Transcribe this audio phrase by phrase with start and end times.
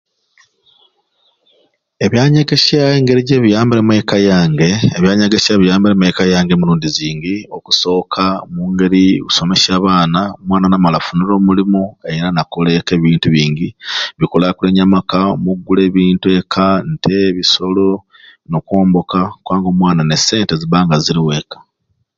[2.05, 7.35] Ebyanyegesya engeri jebiyambireemu ekka yange ebyanyegesya biyambiremu ekka yange emirundi zingi.
[7.57, 11.83] Okusoka omungeri okusomesya abaana, omwana namala afunire omulimu
[12.13, 13.67] era nakola ekka ebintu bingi
[14.15, 17.87] ebikulakulanya amaka omu'gula ebintu ekka, nte, ebisolo
[18.51, 21.57] nokwomboka kubanga omwana alina esente zibanga ziriwo ekka.